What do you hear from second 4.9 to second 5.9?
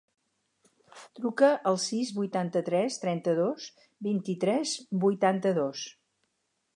vuitanta-dos.